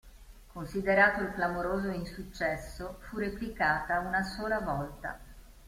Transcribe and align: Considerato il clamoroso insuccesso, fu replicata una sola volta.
Considerato 0.51 1.21
il 1.21 1.31
clamoroso 1.35 1.89
insuccesso, 1.89 2.97
fu 3.01 3.19
replicata 3.19 3.99
una 3.99 4.23
sola 4.23 4.59
volta. 4.59 5.19